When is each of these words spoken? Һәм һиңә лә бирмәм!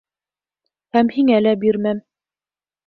Һәм 0.97 1.13
һиңә 1.19 1.39
лә 1.45 1.55
бирмәм! 1.67 2.05